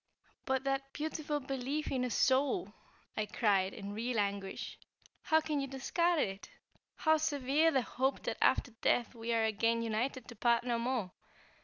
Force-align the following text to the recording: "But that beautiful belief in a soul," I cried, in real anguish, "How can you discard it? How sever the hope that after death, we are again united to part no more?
"But 0.45 0.63
that 0.63 0.93
beautiful 0.93 1.39
belief 1.39 1.91
in 1.91 2.03
a 2.03 2.09
soul," 2.09 2.73
I 3.15 3.27
cried, 3.27 3.71
in 3.71 3.93
real 3.93 4.19
anguish, 4.19 4.79
"How 5.21 5.41
can 5.41 5.59
you 5.61 5.67
discard 5.67 6.17
it? 6.17 6.49
How 6.95 7.17
sever 7.17 7.69
the 7.69 7.83
hope 7.83 8.23
that 8.23 8.37
after 8.41 8.71
death, 8.81 9.13
we 9.13 9.31
are 9.31 9.43
again 9.43 9.83
united 9.83 10.27
to 10.29 10.35
part 10.35 10.63
no 10.63 10.79
more? 10.79 11.11